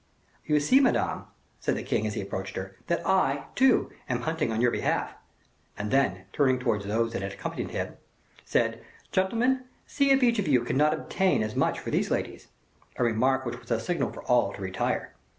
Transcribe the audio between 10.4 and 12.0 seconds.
you cannot obtain as much for